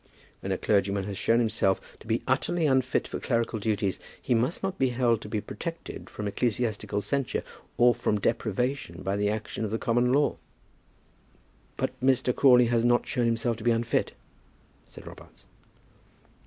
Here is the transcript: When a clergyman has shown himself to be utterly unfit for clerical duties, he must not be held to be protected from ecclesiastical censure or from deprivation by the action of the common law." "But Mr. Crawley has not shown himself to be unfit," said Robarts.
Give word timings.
When 0.39 0.51
a 0.51 0.57
clergyman 0.57 1.03
has 1.03 1.15
shown 1.15 1.37
himself 1.37 1.79
to 1.99 2.07
be 2.07 2.23
utterly 2.27 2.65
unfit 2.65 3.07
for 3.07 3.19
clerical 3.19 3.59
duties, 3.59 3.99
he 4.19 4.33
must 4.33 4.63
not 4.63 4.79
be 4.79 4.89
held 4.89 5.21
to 5.21 5.29
be 5.29 5.39
protected 5.41 6.09
from 6.09 6.27
ecclesiastical 6.27 7.03
censure 7.03 7.43
or 7.77 7.93
from 7.93 8.19
deprivation 8.19 9.03
by 9.03 9.15
the 9.15 9.29
action 9.29 9.63
of 9.63 9.69
the 9.69 9.77
common 9.77 10.11
law." 10.11 10.37
"But 11.77 11.91
Mr. 12.01 12.35
Crawley 12.35 12.65
has 12.65 12.83
not 12.83 13.05
shown 13.05 13.27
himself 13.27 13.57
to 13.57 13.63
be 13.63 13.69
unfit," 13.69 14.13
said 14.87 15.05
Robarts. 15.05 15.43